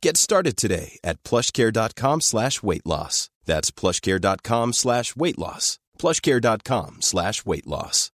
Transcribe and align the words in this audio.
Get 0.00 0.16
started 0.16 0.56
today 0.56 0.98
at 1.04 1.22
plushcare.com 1.24 2.20
slash 2.22 2.62
weight 2.62 2.86
loss. 2.86 3.28
That's 3.44 3.70
plushcare.com 3.70 4.72
slash 4.72 5.14
weight 5.14 5.38
loss. 5.38 5.78
plushcare.com 5.98 7.02
slash 7.02 7.44
weight 7.44 7.66
loss. 7.66 8.10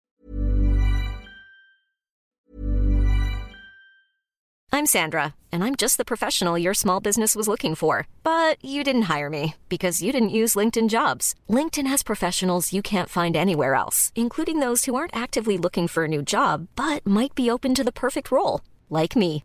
I'm 4.73 4.87
Sandra, 4.87 5.35
and 5.53 5.63
I'm 5.63 5.77
just 5.77 5.99
the 5.99 6.05
professional 6.05 6.59
your 6.59 6.75
small 6.75 6.99
business 6.99 7.37
was 7.37 7.47
looking 7.47 7.77
for. 7.77 8.09
But 8.25 8.57
you 8.65 8.83
didn't 8.83 9.03
hire 9.03 9.31
me 9.31 9.55
because 9.69 10.03
you 10.03 10.11
didn't 10.11 10.31
use 10.31 10.57
LinkedIn 10.57 10.89
jobs. 10.89 11.35
LinkedIn 11.49 11.87
has 11.87 12.03
professionals 12.03 12.73
you 12.73 12.83
can't 12.83 13.09
find 13.09 13.37
anywhere 13.37 13.75
else, 13.75 14.11
including 14.17 14.59
those 14.59 14.87
who 14.87 14.95
aren't 14.97 15.15
actively 15.15 15.59
looking 15.59 15.87
for 15.87 16.05
a 16.05 16.09
new 16.09 16.23
job 16.23 16.67
but 16.75 17.07
might 17.07 17.35
be 17.35 17.51
open 17.51 17.75
to 17.75 17.85
the 17.85 17.93
perfect 17.93 18.33
role, 18.33 18.63
like 18.91 19.15
me. 19.15 19.45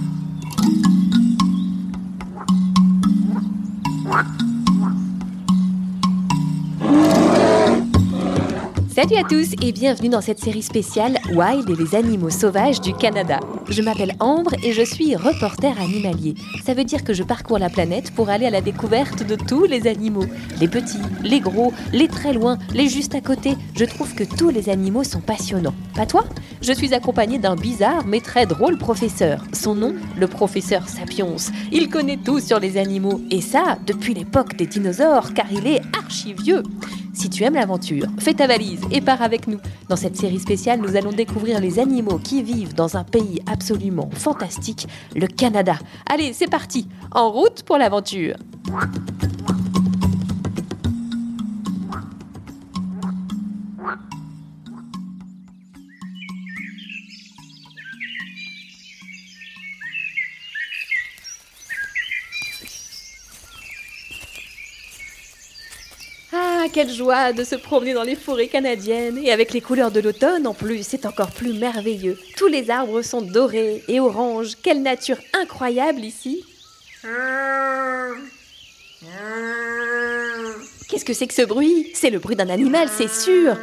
Salut 9.01 9.15
à 9.15 9.23
tous 9.23 9.55
et 9.63 9.71
bienvenue 9.71 10.09
dans 10.09 10.21
cette 10.21 10.37
série 10.37 10.61
spéciale 10.61 11.17
Wild 11.33 11.67
et 11.67 11.75
les 11.75 11.95
animaux 11.95 12.29
sauvages 12.29 12.81
du 12.81 12.93
Canada. 12.93 13.39
Je 13.67 13.81
m'appelle 13.81 14.13
Ambre 14.19 14.53
et 14.61 14.73
je 14.73 14.83
suis 14.83 15.15
reporter 15.15 15.75
animalier. 15.81 16.35
Ça 16.63 16.75
veut 16.75 16.83
dire 16.83 17.03
que 17.03 17.15
je 17.15 17.23
parcours 17.23 17.57
la 17.57 17.71
planète 17.71 18.13
pour 18.13 18.29
aller 18.29 18.45
à 18.45 18.51
la 18.51 18.61
découverte 18.61 19.25
de 19.25 19.35
tous 19.35 19.63
les 19.63 19.87
animaux. 19.87 20.25
Les 20.59 20.67
petits, 20.67 21.01
les 21.23 21.39
gros, 21.39 21.73
les 21.91 22.07
très 22.07 22.31
loin, 22.31 22.59
les 22.75 22.89
juste 22.89 23.15
à 23.15 23.21
côté. 23.21 23.57
Je 23.75 23.85
trouve 23.85 24.13
que 24.13 24.23
tous 24.23 24.51
les 24.51 24.69
animaux 24.69 25.03
sont 25.03 25.21
passionnants. 25.21 25.73
Pas 25.95 26.05
toi? 26.05 26.23
Je 26.61 26.71
suis 26.71 26.93
accompagnée 26.93 27.39
d'un 27.39 27.55
bizarre 27.55 28.05
mais 28.05 28.19
très 28.19 28.45
drôle 28.45 28.77
professeur. 28.77 29.43
Son 29.51 29.73
nom, 29.73 29.95
le 30.15 30.27
professeur 30.27 30.87
Sapiens. 30.87 31.37
Il 31.71 31.89
connaît 31.89 32.17
tout 32.17 32.39
sur 32.39 32.59
les 32.59 32.77
animaux 32.77 33.19
et 33.31 33.41
ça 33.41 33.79
depuis 33.83 34.13
l'époque 34.13 34.55
des 34.57 34.67
dinosaures 34.67 35.33
car 35.33 35.51
il 35.51 35.65
est 35.65 35.81
archi 35.97 36.35
vieux. 36.35 36.61
Si 37.21 37.29
tu 37.29 37.43
aimes 37.43 37.53
l'aventure, 37.53 38.07
fais 38.17 38.33
ta 38.33 38.47
valise 38.47 38.81
et 38.89 38.99
pars 38.99 39.21
avec 39.21 39.45
nous. 39.45 39.59
Dans 39.89 39.95
cette 39.95 40.17
série 40.17 40.39
spéciale, 40.39 40.79
nous 40.81 40.95
allons 40.95 41.11
découvrir 41.11 41.59
les 41.59 41.77
animaux 41.77 42.17
qui 42.17 42.41
vivent 42.41 42.73
dans 42.73 42.97
un 42.97 43.03
pays 43.03 43.43
absolument 43.45 44.09
fantastique, 44.11 44.87
le 45.15 45.27
Canada. 45.27 45.75
Allez, 46.11 46.33
c'est 46.33 46.49
parti, 46.49 46.87
en 47.11 47.29
route 47.29 47.61
pour 47.61 47.77
l'aventure. 47.77 48.37
Ah, 66.63 66.67
quelle 66.71 66.91
joie 66.91 67.33
de 67.33 67.43
se 67.43 67.55
promener 67.55 67.93
dans 67.93 68.03
les 68.03 68.15
forêts 68.15 68.47
canadiennes 68.47 69.17
et 69.17 69.31
avec 69.31 69.51
les 69.51 69.61
couleurs 69.61 69.89
de 69.89 69.99
l'automne 69.99 70.45
en 70.45 70.53
plus, 70.53 70.85
c'est 70.87 71.07
encore 71.07 71.31
plus 71.31 71.53
merveilleux. 71.53 72.19
Tous 72.37 72.45
les 72.45 72.69
arbres 72.69 73.01
sont 73.01 73.23
dorés 73.23 73.83
et 73.87 73.99
oranges. 73.99 74.51
Quelle 74.61 74.83
nature 74.83 75.17
incroyable 75.33 76.01
ici. 76.01 76.45
Qu'est-ce 80.87 81.03
que 81.03 81.13
c'est 81.13 81.25
que 81.25 81.33
ce 81.33 81.41
bruit? 81.41 81.91
C'est 81.95 82.11
le 82.11 82.19
bruit 82.19 82.35
d'un 82.35 82.49
animal, 82.49 82.89
c'est 82.95 83.09
sûr. 83.09 83.57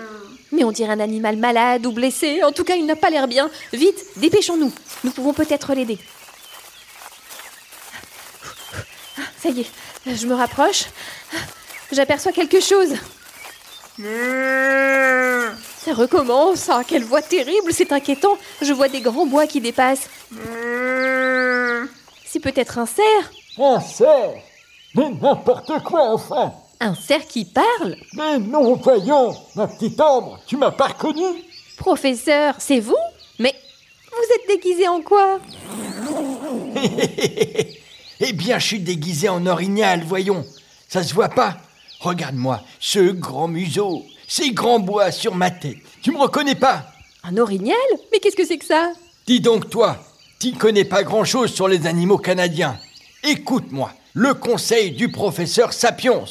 Mais 0.50 0.64
on 0.64 0.72
dirait 0.72 0.92
un 0.92 0.98
animal 0.98 1.36
malade 1.36 1.86
ou 1.86 1.92
blessé. 1.92 2.42
En 2.42 2.50
tout 2.50 2.64
cas, 2.64 2.74
il 2.74 2.84
n'a 2.84 2.96
pas 2.96 3.10
l'air 3.10 3.28
bien. 3.28 3.48
Vite, 3.72 4.06
dépêchons-nous. 4.16 4.72
Nous 5.04 5.10
pouvons 5.12 5.34
peut-être 5.34 5.72
l'aider. 5.72 5.98
Ça 9.40 9.50
y 9.50 9.60
est, 9.60 10.16
je 10.16 10.26
me 10.26 10.34
rapproche. 10.34 10.86
J'aperçois 11.92 12.32
quelque 12.32 12.60
chose. 12.60 12.94
Ça 15.84 15.94
recommence. 15.94 16.68
Ah, 16.68 16.82
quelle 16.86 17.04
voix 17.04 17.22
terrible, 17.22 17.72
c'est 17.72 17.92
inquiétant. 17.92 18.36
Je 18.62 18.72
vois 18.72 18.88
des 18.88 19.00
grands 19.00 19.26
bois 19.26 19.46
qui 19.46 19.60
dépassent. 19.60 20.08
C'est 22.26 22.40
peut-être 22.40 22.78
un 22.78 22.86
cerf. 22.86 23.30
Un 23.58 23.80
cerf? 23.80 24.34
Mais 24.94 25.08
n'importe 25.10 25.82
quoi, 25.82 26.12
enfin 26.12 26.52
Un 26.80 26.94
cerf 26.94 27.26
qui 27.26 27.44
parle? 27.44 27.96
Mais 28.14 28.38
non, 28.38 28.74
voyons 28.76 29.36
Ma 29.54 29.66
petite 29.66 30.00
Ambre, 30.00 30.38
tu 30.46 30.56
m'as 30.56 30.70
pas 30.70 30.88
reconnu 30.88 31.24
Professeur, 31.76 32.54
c'est 32.58 32.80
vous? 32.80 32.96
Mais 33.38 33.54
vous 34.10 34.34
êtes 34.34 34.48
déguisé 34.48 34.88
en 34.88 35.00
quoi? 35.00 35.38
Eh 38.20 38.32
bien, 38.32 38.58
je 38.58 38.66
suis 38.66 38.80
déguisé 38.80 39.28
en 39.28 39.46
orignal, 39.46 40.02
voyons. 40.04 40.44
Ça 40.88 41.04
se 41.04 41.14
voit 41.14 41.28
pas 41.28 41.56
Regarde-moi, 42.00 42.62
ce 42.78 43.10
grand 43.10 43.48
museau, 43.48 44.04
ces 44.28 44.52
grands 44.52 44.78
bois 44.78 45.10
sur 45.10 45.34
ma 45.34 45.50
tête. 45.50 45.78
Tu 46.00 46.12
me 46.12 46.18
reconnais 46.18 46.54
pas? 46.54 46.92
Un 47.24 47.36
orignal 47.36 47.76
Mais 48.12 48.20
qu'est-ce 48.20 48.36
que 48.36 48.46
c'est 48.46 48.58
que 48.58 48.64
ça? 48.64 48.92
Dis 49.26 49.40
donc, 49.40 49.68
toi, 49.68 49.98
tu 50.38 50.52
connais 50.52 50.84
pas 50.84 51.02
grand-chose 51.02 51.52
sur 51.52 51.66
les 51.66 51.86
animaux 51.86 52.18
canadiens. 52.18 52.78
Écoute-moi, 53.24 53.92
le 54.14 54.34
conseil 54.34 54.92
du 54.92 55.10
professeur 55.10 55.72
Sapiens. 55.72 56.24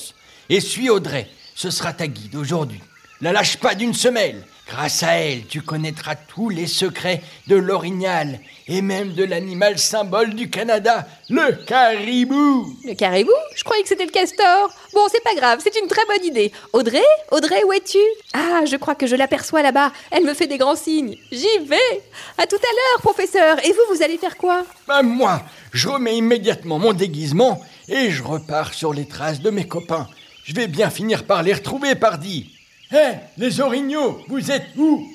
Et 0.50 0.62
suis 0.62 0.90
Audrey, 0.90 1.30
ce 1.54 1.70
sera 1.70 1.92
ta 1.92 2.08
guide 2.08 2.36
aujourd'hui. 2.36 2.82
La 3.20 3.34
lâche 3.34 3.58
pas 3.58 3.76
d'une 3.76 3.94
semelle. 3.94 4.46
Grâce 4.70 5.02
à 5.02 5.14
elle, 5.14 5.46
tu 5.46 5.62
connaîtras 5.62 6.16
tous 6.16 6.50
les 6.50 6.68
secrets 6.68 7.22
de 7.48 7.56
l'orignal 7.56 8.40
et 8.68 8.82
même 8.82 9.14
de 9.14 9.24
l'animal 9.24 9.80
symbole 9.80 10.34
du 10.34 10.50
Canada, 10.50 11.08
le 11.30 11.54
caribou. 11.66 12.76
Le 12.84 12.94
caribou? 12.94 13.32
Je 13.56 13.64
croyais 13.64 13.82
que 13.82 13.88
c'était 13.88 14.06
le 14.06 14.12
castor. 14.12 14.70
Bon, 14.94 15.04
c'est 15.10 15.24
pas 15.24 15.36
grave, 15.36 15.62
c'est 15.64 15.80
une 15.80 15.88
très 15.88 16.06
bonne 16.06 16.26
idée. 16.26 16.52
Audrey? 16.74 17.02
Audrey, 17.32 17.64
où 17.64 17.72
es-tu? 17.72 17.98
Ah, 18.34 18.66
je 18.66 18.76
crois 18.76 18.96
que 18.96 19.08
je 19.08 19.16
l'aperçois 19.16 19.62
là-bas. 19.62 19.94
Elle 20.12 20.26
me 20.26 20.34
fait 20.34 20.48
des 20.48 20.58
grands 20.58 20.76
signes. 20.76 21.16
J'y 21.32 21.60
vais 21.66 22.02
À 22.38 22.46
tout 22.46 22.58
à 22.58 22.60
l'heure, 22.60 23.02
professeur. 23.02 23.66
Et 23.66 23.72
vous, 23.72 23.96
vous 23.96 24.04
allez 24.04 24.18
faire 24.18 24.36
quoi? 24.36 24.66
Bah, 24.86 25.02
moi, 25.02 25.44
je 25.72 25.88
remets 25.88 26.18
immédiatement 26.18 26.78
mon 26.78 26.92
déguisement 26.92 27.62
et 27.88 28.12
je 28.12 28.22
repars 28.22 28.74
sur 28.74 28.94
les 28.94 29.08
traces 29.08 29.40
de 29.40 29.50
mes 29.50 29.66
copains. 29.66 30.10
Je 30.44 30.54
vais 30.54 30.68
bien 30.68 30.90
finir 30.90 31.24
par 31.24 31.42
les 31.42 31.54
retrouver, 31.54 31.96
pardi. 31.96 32.57
Hé, 32.90 33.16
les 33.38 33.60
orignaux, 33.60 34.22
vous 34.30 34.50
êtes 34.50 34.68
où? 34.78 35.06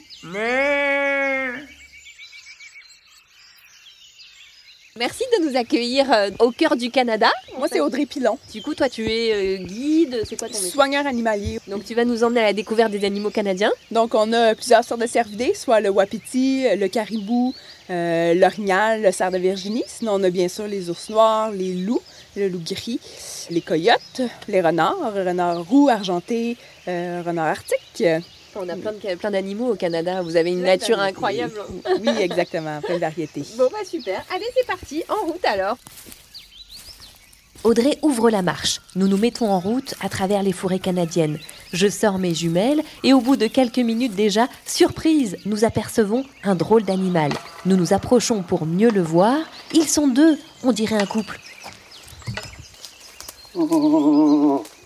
Merci 4.99 5.25
de 5.39 5.49
nous 5.49 5.57
accueillir 5.57 6.13
euh, 6.13 6.29
au 6.39 6.51
cœur 6.51 6.77
du 6.77 6.91
Canada. 6.91 7.31
Moi, 7.57 7.67
c'est 7.67 7.81
Audrey 7.81 8.05
Pilon, 8.05 8.39
Du 8.53 8.61
coup, 8.61 8.75
toi, 8.75 8.91
tu 8.91 9.07
es 9.07 9.33
euh, 9.33 9.65
guide. 9.65 10.21
C'est 10.27 10.37
quoi 10.37 10.49
ton 10.49 10.55
métier? 10.55 10.71
Soigneur 10.71 11.07
animalier. 11.07 11.61
Donc, 11.67 11.85
tu 11.87 11.95
vas 11.95 12.05
nous 12.05 12.23
emmener 12.25 12.41
à 12.41 12.45
la 12.45 12.53
découverte 12.53 12.91
des 12.91 13.07
animaux 13.07 13.31
canadiens. 13.31 13.73
Donc, 13.91 14.15
on 14.15 14.31
a 14.35 14.55
plusieurs 14.55 14.85
sortes 14.85 15.01
de 15.01 15.07
cervidés, 15.07 15.55
soit 15.55 15.81
le 15.81 15.89
wapiti, 15.89 16.67
le 16.77 16.89
caribou, 16.89 17.55
euh, 17.89 18.35
l'orignal, 18.35 19.01
le 19.01 19.13
cerf 19.13 19.31
de 19.31 19.39
Virginie. 19.39 19.85
Sinon, 19.87 20.17
on 20.17 20.25
a 20.25 20.31
bien 20.31 20.49
sûr 20.49 20.67
les 20.67 20.91
ours 20.91 21.09
noirs, 21.09 21.51
les 21.53 21.73
loups, 21.73 22.03
le 22.37 22.49
loup 22.49 22.63
gris, 22.63 23.01
les 23.51 23.63
coyotes, 23.63 24.21
les 24.49 24.61
renards, 24.61 25.15
renards 25.15 25.65
roux, 25.65 25.89
argentés, 25.89 26.59
euh, 26.89 27.23
renards 27.25 27.47
arctiques. 27.47 28.05
On 28.55 28.69
a 28.69 28.77
plein 28.77 28.93
de- 28.93 29.15
plein 29.17 29.31
d'animaux 29.31 29.73
au 29.73 29.75
Canada. 29.77 30.23
Vous 30.23 30.37
avez 30.37 30.51
une 30.53 30.61
Plein 30.61 30.73
nature 30.73 31.01
incroyable. 31.01 31.55
Oui, 32.01 32.09
exactement, 32.21 32.81
plein 32.81 32.95
de 32.97 33.01
variétés. 33.01 33.43
Bon, 33.57 33.69
bah 33.73 33.79
super. 33.89 34.23
Allez, 34.35 34.47
c'est 34.57 34.67
parti. 34.67 35.03
En 35.09 35.27
route 35.27 35.45
alors. 35.45 35.77
Audrey 37.65 37.97
ouvre 38.03 38.29
la 38.29 38.43
marche. 38.43 38.81
Nous 38.97 39.07
nous 39.07 39.17
mettons 39.17 39.49
en 39.51 39.61
route 39.61 39.95
à 40.01 40.09
travers 40.09 40.43
les 40.43 40.51
forêts 40.53 40.81
canadiennes. 40.81 41.39
Je 41.73 41.87
sors 41.89 42.19
mes 42.19 42.35
jumelles 42.35 42.83
et 43.05 43.13
au 43.13 43.21
bout 43.21 43.37
de 43.37 43.47
quelques 43.47 43.79
minutes 43.79 44.17
déjà, 44.17 44.49
surprise, 44.67 45.37
nous 45.47 45.65
apercevons 45.65 46.25
un 46.43 46.57
drôle 46.57 46.83
d'animal. 46.83 47.31
Nous 47.65 47.77
nous 47.77 47.93
approchons 47.93 48.43
pour 48.43 48.67
mieux 48.67 48.91
le 48.91 49.01
voir. 49.03 49.39
Ils 49.75 49.89
sont 49.89 50.09
deux, 50.09 50.39
on 50.65 50.73
dirait 50.73 51.01
un 51.01 51.07
couple. 51.07 51.39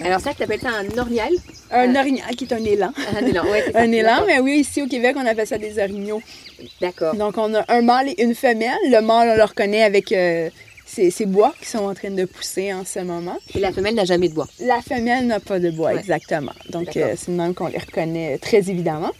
Alors 0.00 0.20
ça, 0.20 0.34
tu 0.34 0.42
appelles 0.42 0.60
ça 0.60 0.70
un 0.70 0.98
orignal 0.98 1.30
Un 1.70 1.94
orignal 1.96 2.34
qui 2.36 2.44
est 2.44 2.52
un 2.52 2.64
élan. 2.64 2.92
Un 3.20 3.26
élan, 3.26 3.42
ça. 3.72 3.78
Un 3.80 3.92
élan, 3.92 4.24
mais 4.26 4.38
oui, 4.40 4.58
ici 4.60 4.82
au 4.82 4.86
Québec, 4.86 5.16
on 5.18 5.26
appelle 5.26 5.46
ça 5.46 5.58
des 5.58 5.78
orignaux. 5.78 6.22
D'accord. 6.80 7.14
Donc, 7.14 7.36
on 7.38 7.52
a 7.54 7.64
un 7.68 7.82
mâle 7.82 8.08
et 8.08 8.22
une 8.22 8.34
femelle. 8.34 8.76
Le 8.90 9.00
mâle, 9.00 9.30
on 9.30 9.36
le 9.36 9.44
reconnaît 9.44 9.82
avec 9.82 10.12
euh, 10.12 10.48
ses, 10.86 11.10
ses 11.10 11.26
bois 11.26 11.54
qui 11.60 11.66
sont 11.68 11.84
en 11.84 11.94
train 11.94 12.10
de 12.10 12.24
pousser 12.24 12.72
en 12.72 12.84
ce 12.84 13.00
moment. 13.00 13.36
Et 13.54 13.58
la 13.60 13.72
femelle 13.72 13.94
n'a 13.94 14.04
jamais 14.04 14.28
de 14.28 14.34
bois. 14.34 14.46
La 14.60 14.80
femelle 14.80 15.26
n'a 15.26 15.40
pas 15.40 15.58
de 15.58 15.70
bois, 15.70 15.92
Ouais. 15.92 15.98
exactement. 16.00 16.52
Donc, 16.70 16.96
euh, 16.96 17.14
c'est 17.16 17.32
même 17.32 17.54
qu'on 17.54 17.66
les 17.66 17.78
reconnaît 17.78 18.38
très 18.38 18.58
évidemment. 18.70 19.10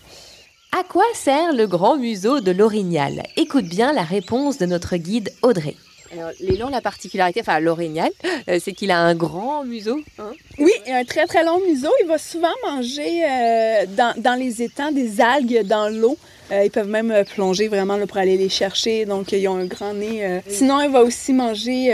À 0.78 0.82
quoi 0.84 1.04
sert 1.14 1.52
le 1.54 1.66
grand 1.66 1.96
museau 1.96 2.40
de 2.40 2.50
l'orignal 2.52 3.22
Écoute 3.36 3.64
bien 3.66 3.92
la 3.92 4.02
réponse 4.02 4.58
de 4.58 4.66
notre 4.66 4.96
guide 4.96 5.30
Audrey. 5.42 5.74
Alors, 6.12 6.30
l'élan, 6.40 6.68
la 6.68 6.80
particularité, 6.80 7.40
enfin 7.40 7.60
l'orignal, 7.60 8.10
euh, 8.48 8.58
c'est 8.62 8.72
qu'il 8.72 8.90
a 8.90 8.98
un 8.98 9.14
grand 9.14 9.64
museau. 9.64 10.00
hein? 10.18 10.32
Oui, 10.58 10.72
il 10.86 10.92
a 10.92 10.98
un 10.98 11.04
très 11.04 11.26
très 11.26 11.44
long 11.44 11.60
museau. 11.68 11.90
Il 12.02 12.06
va 12.08 12.18
souvent 12.18 12.54
manger 12.64 13.24
euh, 13.24 13.86
dans, 13.96 14.14
dans 14.16 14.38
les 14.38 14.62
étangs 14.62 14.92
des 14.92 15.20
algues 15.20 15.62
dans 15.64 15.88
l'eau. 15.88 16.16
Euh, 16.52 16.64
ils 16.64 16.70
peuvent 16.70 16.88
même 16.88 17.24
plonger 17.34 17.66
vraiment 17.66 17.96
là, 17.96 18.06
pour 18.06 18.18
aller 18.18 18.36
les 18.36 18.48
chercher. 18.48 19.04
Donc, 19.04 19.32
ils 19.32 19.48
ont 19.48 19.56
un 19.56 19.66
grand 19.66 19.94
nez. 19.94 20.40
Sinon, 20.48 20.80
il 20.80 20.90
va 20.90 21.02
aussi 21.02 21.32
manger 21.32 21.88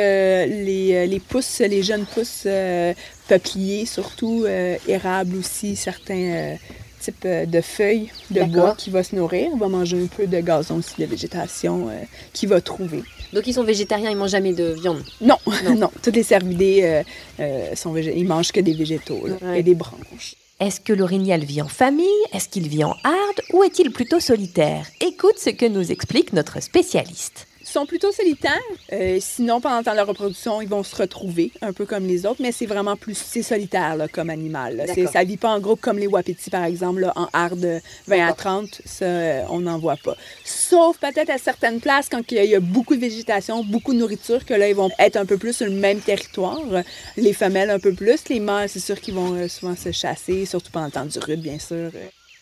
les, 0.46 1.06
les 1.06 1.20
pousses, 1.20 1.60
les 1.60 1.82
jeunes 1.82 2.04
pousses, 2.04 2.46
peupliers 3.28 3.86
surtout, 3.86 4.44
érables 4.86 5.36
aussi, 5.36 5.74
certains 5.74 6.56
types 7.00 7.26
de 7.26 7.60
feuilles 7.60 8.10
de 8.30 8.40
D'accord. 8.40 8.52
bois 8.52 8.74
qui 8.76 8.90
va 8.90 9.02
se 9.02 9.16
nourrir. 9.16 9.48
Il 9.52 9.58
va 9.58 9.68
manger 9.68 10.00
un 10.02 10.06
peu 10.06 10.26
de 10.26 10.40
gazon 10.40 10.76
aussi, 10.76 10.94
de 11.00 11.06
végétation 11.06 11.88
euh, 11.88 11.94
qu'il 12.32 12.48
va 12.48 12.60
trouver. 12.60 13.02
Donc 13.32 13.46
ils 13.46 13.54
sont 13.54 13.64
végétariens, 13.64 14.10
ils 14.10 14.16
mangent 14.16 14.30
jamais 14.30 14.52
de 14.52 14.72
viande? 14.72 15.02
Non, 15.20 15.36
Non. 15.64 15.74
non, 15.76 15.90
toutes 16.02 16.16
les 16.16 16.22
cervidés, 16.22 16.80
euh, 16.82 17.02
euh, 17.40 17.74
sont 17.74 17.92
végé- 17.94 18.14
ils 18.16 18.26
mangent 18.26 18.52
que 18.52 18.60
des 18.60 18.74
végétaux 18.74 19.26
là, 19.26 19.34
Ouais. 19.42 19.60
et 19.60 19.62
des 19.62 19.74
branches. 19.74 20.34
Est-ce 20.60 20.80
que 20.80 20.92
l'orignal 20.92 21.42
vit 21.44 21.60
en 21.62 21.68
famille? 21.68 22.06
Est-ce 22.32 22.48
qu'il 22.48 22.68
vit 22.68 22.84
en 22.84 22.94
harde 23.02 23.40
Ou 23.52 23.64
est-il 23.64 23.90
plutôt 23.90 24.20
solitaire? 24.20 24.86
Écoute 25.00 25.38
ce 25.38 25.50
que 25.50 25.66
nous 25.66 25.90
explique 25.90 26.32
notre 26.32 26.62
spécialiste. 26.62 27.46
Ils 27.72 27.78
sont 27.78 27.86
plutôt 27.86 28.12
solitaires. 28.12 28.52
Euh, 28.92 29.16
sinon, 29.18 29.58
pendant 29.62 29.78
le 29.78 29.84
temps 29.84 29.92
de 29.92 29.96
la 29.96 30.04
reproduction, 30.04 30.60
ils 30.60 30.68
vont 30.68 30.82
se 30.82 30.94
retrouver, 30.94 31.52
un 31.62 31.72
peu 31.72 31.86
comme 31.86 32.06
les 32.06 32.26
autres, 32.26 32.42
mais 32.42 32.52
c'est 32.52 32.66
vraiment 32.66 32.96
plus 32.96 33.14
c'est 33.16 33.40
solitaire 33.42 33.96
là, 33.96 34.08
comme 34.08 34.28
animal. 34.28 34.84
Ça 35.10 35.24
vit 35.24 35.38
pas 35.38 35.48
en 35.48 35.58
groupe 35.58 35.80
comme 35.80 35.98
les 35.98 36.06
wapitis, 36.06 36.50
par 36.50 36.64
exemple, 36.64 37.00
là, 37.00 37.14
en 37.16 37.28
harde 37.32 37.80
20 38.08 38.26
à 38.28 38.32
30. 38.34 38.82
Ça, 38.84 39.06
euh, 39.06 39.42
on 39.48 39.60
n'en 39.60 39.78
voit 39.78 39.96
pas. 39.96 40.18
Sauf 40.44 40.98
peut-être 40.98 41.30
à 41.30 41.38
certaines 41.38 41.80
places, 41.80 42.10
quand 42.10 42.20
il 42.30 42.34
y 42.36 42.40
a- 42.40 42.44
il 42.44 42.50
y 42.50 42.54
a 42.54 42.60
beaucoup 42.60 42.94
de 42.94 43.00
végétation, 43.00 43.64
beaucoup 43.64 43.94
de 43.94 43.98
nourriture, 44.00 44.44
que 44.44 44.52
là, 44.52 44.68
ils 44.68 44.74
vont 44.76 44.90
être 44.98 45.16
un 45.16 45.24
peu 45.24 45.38
plus 45.38 45.54
sur 45.54 45.64
le 45.66 45.72
même 45.72 46.00
territoire. 46.00 46.60
Les 47.16 47.32
femelles 47.32 47.70
un 47.70 47.78
peu 47.78 47.94
plus. 47.94 48.28
Les 48.28 48.38
mâles, 48.40 48.68
c'est 48.68 48.80
sûr 48.80 49.00
qu'ils 49.00 49.14
vont 49.14 49.32
euh, 49.32 49.48
souvent 49.48 49.76
se 49.76 49.92
chasser, 49.92 50.44
surtout 50.44 50.70
pendant 50.70 50.86
le 50.86 50.92
temps 50.92 51.06
du 51.06 51.18
rude, 51.20 51.40
bien 51.40 51.58
sûr. 51.58 51.90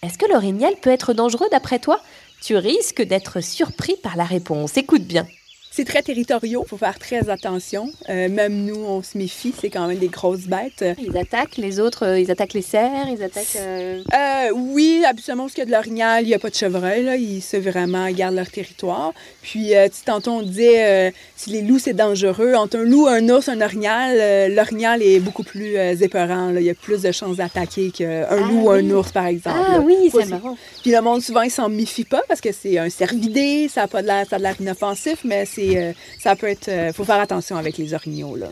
Est-ce 0.02 0.16
que 0.16 0.24
l'orignal 0.32 0.74
peut 0.80 0.88
être 0.90 1.12
dangereux 1.12 1.46
d'après 1.52 1.78
toi? 1.78 2.00
Tu 2.40 2.56
risques 2.56 3.02
d'être 3.02 3.42
surpris 3.42 3.96
par 4.02 4.16
la 4.16 4.24
réponse. 4.24 4.76
Écoute 4.76 5.02
bien. 5.04 5.26
C'est 5.72 5.84
très 5.84 6.02
territoriaux, 6.02 6.62
il 6.66 6.68
faut 6.68 6.76
faire 6.76 6.98
très 6.98 7.30
attention. 7.30 7.92
Euh, 8.08 8.28
même 8.28 8.64
nous, 8.64 8.74
on 8.84 9.02
se 9.04 9.16
méfie, 9.16 9.54
c'est 9.58 9.70
quand 9.70 9.86
même 9.86 9.98
des 9.98 10.08
grosses 10.08 10.46
bêtes. 10.48 10.84
Ils 11.00 11.16
attaquent 11.16 11.58
les 11.58 11.78
autres, 11.78 12.04
euh, 12.06 12.18
ils 12.18 12.28
attaquent 12.28 12.54
les 12.54 12.62
cerfs, 12.62 13.06
ils 13.08 13.22
attaquent. 13.22 13.56
euh, 13.56 14.50
oui, 14.52 15.04
habituellement, 15.08 15.44
parce 15.44 15.54
qu'il 15.54 15.62
y 15.62 15.66
a 15.66 15.66
de 15.66 15.70
l'orignal, 15.70 16.24
il 16.24 16.26
n'y 16.26 16.34
a 16.34 16.40
pas 16.40 16.50
de 16.50 16.56
chevreuil, 16.56 17.04
là. 17.04 17.14
Ils, 17.14 17.40
c'est 17.40 17.60
vraiment, 17.60 18.06
ils 18.06 18.16
gardent 18.16 18.34
leur 18.34 18.50
territoire. 18.50 19.12
Puis, 19.42 19.72
tantôt, 20.04 20.32
on 20.32 20.42
disait, 20.42 21.14
si 21.36 21.50
les 21.50 21.62
loups, 21.62 21.78
c'est 21.78 21.94
dangereux. 21.94 22.54
Entre 22.54 22.78
un 22.78 22.82
loup, 22.84 23.06
un 23.06 23.28
ours, 23.28 23.48
un 23.48 23.60
orignal, 23.60 24.52
l'orignal 24.52 25.02
est 25.04 25.20
beaucoup 25.20 25.44
plus 25.44 25.76
épeurant, 26.02 26.50
là. 26.50 26.60
Il 26.60 26.66
y 26.66 26.70
a 26.70 26.74
plus 26.74 27.02
de 27.02 27.12
chances 27.12 27.36
d'attaquer 27.36 27.92
qu'un 27.92 28.26
Ah 28.28 28.36
loup 28.36 28.62
ou 28.66 28.70
oui. 28.72 28.80
un 28.80 28.90
ours, 28.90 29.12
par 29.12 29.26
exemple. 29.26 29.56
Ah 29.68 29.72
là. 29.74 29.80
oui, 29.80 30.10
c'est 30.12 30.26
marrant. 30.26 30.56
Puis 30.82 30.90
le 30.90 31.00
monde, 31.00 31.22
souvent, 31.22 31.42
il 31.42 31.50
s'en 31.50 31.68
méfie 31.68 32.04
pas 32.04 32.22
parce 32.26 32.40
que 32.40 32.50
c'est 32.50 32.76
un 32.78 32.90
cervidé, 32.90 33.68
ça 33.68 33.82
a 33.82 33.86
pas 33.86 34.02
de 34.02 34.08
l'air, 34.08 34.26
ça 34.28 34.36
a 34.36 34.38
de 34.40 34.42
l'air 34.44 34.56
inoffensif, 34.60 35.18
mais 35.24 35.44
c'est, 35.44 35.59
euh, 35.78 35.92
ça 36.18 36.36
peut 36.36 36.46
être, 36.48 36.68
euh, 36.68 36.92
faut 36.92 37.04
faire 37.04 37.20
attention 37.20 37.56
avec 37.56 37.76
les 37.78 37.94
orignaux, 37.94 38.36
là. 38.36 38.48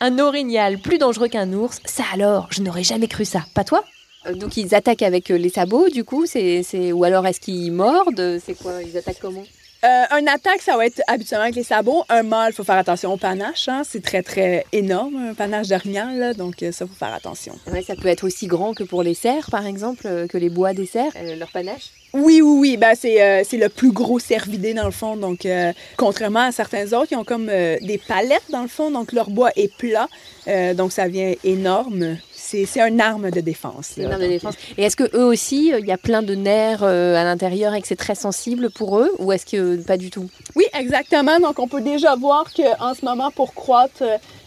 Un 0.00 0.18
orignal 0.18 0.78
plus 0.78 0.98
dangereux 0.98 1.28
qu'un 1.28 1.52
ours 1.52 1.78
Ça 1.84 2.04
alors, 2.12 2.48
je 2.50 2.60
n'aurais 2.62 2.82
jamais 2.82 3.06
cru 3.08 3.24
ça. 3.24 3.44
Pas 3.54 3.64
toi? 3.64 3.84
Euh, 4.26 4.34
Donc 4.34 4.56
ils 4.56 4.74
attaquent 4.74 5.02
avec 5.02 5.28
les 5.28 5.48
sabots, 5.48 5.88
du 5.88 6.04
coup, 6.04 6.26
c'est, 6.26 6.62
c'est... 6.62 6.92
ou 6.92 7.04
alors 7.04 7.26
est-ce 7.26 7.40
qu'ils 7.40 7.72
mordent? 7.72 8.38
C'est 8.44 8.54
quoi 8.54 8.82
Ils 8.82 8.96
attaquent 8.96 9.20
comment? 9.20 9.44
Euh, 9.84 10.02
un 10.12 10.26
attaque, 10.28 10.62
ça 10.62 10.76
va 10.76 10.86
être 10.86 11.02
habituellement 11.08 11.42
avec 11.42 11.56
les 11.56 11.64
sabots. 11.64 12.04
Un 12.08 12.22
mâle, 12.22 12.52
il 12.52 12.54
faut 12.54 12.62
faire 12.62 12.76
attention 12.76 13.12
au 13.12 13.16
panache. 13.16 13.68
hein. 13.68 13.82
C'est 13.84 14.02
très, 14.02 14.22
très 14.22 14.64
énorme, 14.72 15.30
un 15.30 15.34
panache 15.34 15.66
d'orignal. 15.66 16.16
là. 16.18 16.34
Donc, 16.34 16.62
euh, 16.62 16.70
ça, 16.70 16.84
il 16.84 16.88
faut 16.88 16.94
faire 16.94 17.12
attention. 17.12 17.58
Ouais, 17.66 17.82
Ça 17.82 17.96
peut 17.96 18.06
être 18.06 18.22
aussi 18.24 18.46
grand 18.46 18.74
que 18.74 18.84
pour 18.84 19.02
les 19.02 19.14
cerfs, 19.14 19.50
par 19.50 19.66
exemple, 19.66 20.06
euh, 20.06 20.28
que 20.28 20.38
les 20.38 20.50
bois 20.50 20.72
des 20.72 20.86
cerfs, 20.86 21.12
euh, 21.16 21.34
leur 21.34 21.50
panache? 21.50 21.90
Oui, 22.14 22.40
oui, 22.42 22.58
oui. 22.60 22.76
Ben, 22.76 22.94
c'est, 22.94 23.20
euh, 23.22 23.42
c'est 23.44 23.56
le 23.56 23.68
plus 23.70 23.90
gros 23.90 24.20
cervidé, 24.20 24.72
dans 24.72 24.84
le 24.84 24.90
fond. 24.92 25.16
Donc, 25.16 25.46
euh, 25.46 25.72
contrairement 25.96 26.40
à 26.46 26.52
certains 26.52 26.92
autres, 26.92 27.08
ils 27.10 27.16
ont 27.16 27.24
comme 27.24 27.48
euh, 27.48 27.76
des 27.80 27.98
palettes, 27.98 28.44
dans 28.50 28.62
le 28.62 28.68
fond. 28.68 28.90
Donc, 28.92 29.10
leur 29.12 29.30
bois 29.30 29.50
est 29.56 29.74
plat. 29.76 30.08
Euh, 30.46 30.74
donc, 30.74 30.92
ça 30.92 31.08
vient 31.08 31.32
énorme. 31.42 32.18
C'est, 32.66 32.80
une 32.80 33.00
arme 33.00 33.30
de 33.30 33.40
défense. 33.40 33.96
Là. 33.96 34.04
une 34.04 34.12
arme 34.12 34.22
de 34.22 34.28
défense. 34.28 34.54
Et 34.76 34.84
est-ce 34.84 34.96
que 34.96 35.16
eux 35.16 35.24
aussi, 35.24 35.72
euh, 35.72 35.80
il 35.80 35.86
y 35.86 35.92
a 35.92 35.98
plein 35.98 36.22
de 36.22 36.34
nerfs 36.34 36.82
euh, 36.82 37.16
à 37.16 37.24
l'intérieur 37.24 37.74
et 37.74 37.80
que 37.80 37.88
c'est 37.88 37.96
très 37.96 38.14
sensible 38.14 38.70
pour 38.70 38.98
eux, 38.98 39.10
ou 39.18 39.32
est-ce 39.32 39.46
que 39.46 39.56
euh, 39.56 39.82
pas 39.82 39.96
du 39.96 40.10
tout? 40.10 40.28
Oui, 40.56 40.64
exactement. 40.74 41.38
Donc, 41.40 41.58
on 41.58 41.68
peut 41.68 41.80
déjà 41.80 42.14
voir 42.16 42.46
qu'en 42.54 42.94
ce 42.94 43.04
moment, 43.04 43.30
pour 43.30 43.54
croître, 43.54 44.02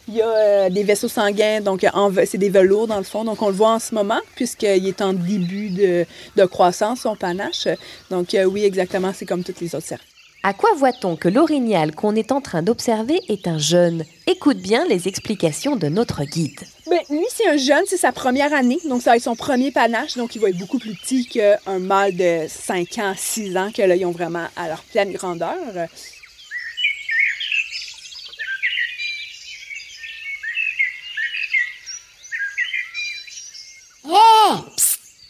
il 0.08 0.16
y 0.16 0.22
a 0.22 0.28
euh, 0.28 0.70
des 0.70 0.84
vaisseaux 0.84 1.08
sanguins. 1.08 1.62
Donc, 1.62 1.86
c'est 2.26 2.38
des 2.38 2.50
velours, 2.50 2.88
dans 2.88 2.98
le 2.98 3.04
fond. 3.04 3.24
Donc, 3.24 3.42
on 3.42 3.48
le 3.48 3.54
voit 3.54 3.72
en 3.72 3.80
ce 3.80 3.94
moment, 3.94 4.20
puisqu'il 4.36 4.88
est 4.88 5.02
en 5.02 5.14
début 5.14 5.70
de, 5.70 6.06
de 6.36 6.46
croissance, 6.46 7.02
son 7.02 7.16
panache. 7.16 7.68
Donc, 8.10 8.34
euh, 8.34 8.46
oui, 8.46 8.64
exactement. 8.64 9.12
C'est 9.14 9.26
comme 9.26 9.44
toutes 9.44 9.62
les 9.62 9.74
autres 9.76 9.88
cerfs. 9.88 10.15
À 10.48 10.54
quoi 10.54 10.70
voit-on 10.78 11.16
que 11.16 11.28
l'orignal 11.28 11.96
qu'on 11.96 12.16
est 12.16 12.32
en 12.32 12.40
train 12.40 12.62
d'observer 12.62 13.20
est 13.30 13.48
un 13.48 13.58
jeune? 13.58 14.06
Écoute 14.28 14.58
bien 14.58 14.86
les 14.86 15.08
explications 15.08 15.76
de 15.76 15.88
notre 15.88 16.24
guide. 16.24 16.60
Ben, 16.88 17.00
lui, 17.10 17.26
c'est 17.34 17.48
un 17.48 17.58
jeune, 17.58 17.84
c'est 17.88 17.98
sa 17.98 18.12
première 18.12 18.54
année. 18.54 18.78
Donc, 18.88 19.02
ça 19.02 19.10
va 19.10 19.18
être 19.18 19.24
son 19.24 19.36
premier 19.36 19.72
panache. 19.72 20.18
Donc, 20.18 20.36
il 20.36 20.42
va 20.42 20.50
être 20.50 20.60
beaucoup 20.60 20.78
plus 20.78 20.94
petit 20.94 21.26
qu'un 21.26 21.80
mâle 21.80 22.16
de 22.16 22.46
5 22.48 22.88
ans, 23.00 23.14
6 23.18 23.58
ans, 23.58 23.72
que 23.76 23.82
là, 23.82 23.96
ils 23.96 24.06
ont 24.06 24.12
vraiment 24.12 24.46
à 24.56 24.68
leur 24.68 24.84
pleine 24.84 25.14
grandeur. 25.14 25.88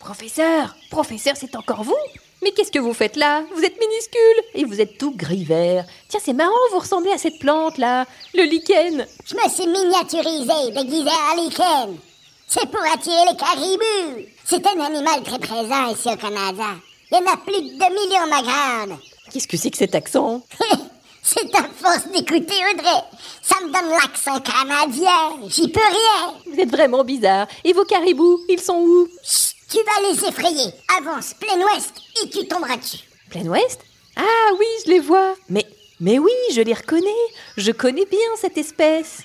Professeur 0.06 0.76
Professeur, 0.92 1.34
c'est 1.36 1.56
encore 1.56 1.82
vous 1.82 1.98
Mais 2.44 2.52
qu'est-ce 2.52 2.72
que 2.72 2.78
vous 2.78 2.94
faites 2.94 3.16
là? 3.16 3.42
Vous 3.56 3.64
êtes 3.64 3.80
minuscule 3.80 4.44
et 4.54 4.64
vous 4.64 4.80
êtes 4.80 5.00
tout 5.00 5.16
gris 5.16 5.44
vert. 5.44 5.84
Tiens, 6.10 6.20
c'est 6.24 6.34
marrant, 6.34 6.52
vous 6.72 6.78
ressemblez 6.78 7.10
à 7.10 7.18
cette 7.18 7.40
plante 7.40 7.80
là, 7.80 8.06
le 8.36 8.44
lichen. 8.44 9.04
Je 9.26 9.36
me 9.36 9.50
suis 9.50 9.66
miniaturisé, 9.66 10.72
déguisé 10.76 11.10
en 11.10 11.42
lichen. 11.42 11.98
C'est 12.48 12.70
pour 12.70 12.84
attirer 12.94 13.32
les 13.32 13.36
caribous. 13.36 14.28
C'est 14.44 14.64
un 14.68 14.80
animal 14.80 15.24
très 15.24 15.40
présent 15.40 15.88
ici 15.88 16.08
au 16.08 16.18
Canada. 16.18 16.76
Il 17.12 17.18
y 17.18 17.22
en 17.22 17.34
a 17.34 17.38
plus 17.38 17.62
de 17.64 17.70
2 17.70 17.76
millions 17.76 18.30
ma 18.30 18.44
grande. 18.44 19.00
Qu'est-ce 19.34 19.48
que 19.48 19.58
c'est 19.58 19.72
que 19.72 19.78
cet 19.78 19.96
accent? 19.96 20.44
C'est 21.28 21.56
à 21.56 21.64
force 21.64 22.06
d'écouter 22.12 22.54
Audrey. 22.72 23.02
Ça 23.42 23.56
me 23.62 23.74
donne 23.74 23.90
l'accent 23.90 24.40
canadien. 24.42 25.48
J'y 25.48 25.68
peux 25.68 25.80
rien. 25.80 26.36
Vous 26.46 26.60
êtes 26.60 26.70
vraiment 26.70 27.04
bizarre. 27.04 27.48
Et 27.64 27.74
vos 27.74 27.84
caribous, 27.84 28.42
ils 28.48 28.62
sont 28.62 28.78
où? 28.78 29.08
Chut, 29.24 29.56
tu 29.72 29.78
vas 29.78 30.08
les 30.08 30.24
effrayer. 30.24 30.72
Avance 31.00 31.34
plein 31.34 31.58
ouest 31.58 31.94
et 32.24 32.30
tu 32.30 32.48
tomberas 32.48 32.78
dessus. 32.78 33.00
Plein 33.32 33.48
ouest? 33.48 33.82
Ah 34.16 34.52
oui, 34.60 34.68
je 34.86 34.92
les 34.92 35.00
vois. 35.00 35.34
Mais, 35.50 35.66
mais 36.00 36.20
oui, 36.20 36.32
je 36.54 36.62
les 36.62 36.74
reconnais. 36.76 37.10
Je 37.58 37.72
connais 37.72 38.06
bien 38.06 38.20
cette 38.40 38.60
espèce. 38.60 39.24